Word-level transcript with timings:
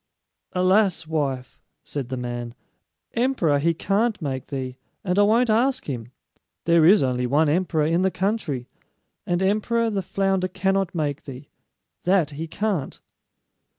"Alas, 0.53 1.05
wife," 1.05 1.61
said 1.83 2.09
the 2.09 2.17
man, 2.17 2.55
"emperor 3.13 3.59
he 3.59 3.71
can't 3.75 4.19
make 4.19 4.47
thee, 4.47 4.75
and 5.03 5.19
I 5.19 5.21
won't 5.21 5.51
ask 5.51 5.85
him. 5.87 6.11
There 6.65 6.87
is 6.87 7.03
only 7.03 7.27
one 7.27 7.47
emperor 7.49 7.85
in 7.85 8.01
the 8.01 8.09
country; 8.09 8.67
and 9.27 9.43
emperor 9.43 9.91
the 9.91 10.01
flounder 10.01 10.47
cannot 10.47 10.95
make 10.95 11.25
thee, 11.25 11.49
that 12.05 12.31
he 12.31 12.47
can't." 12.47 12.99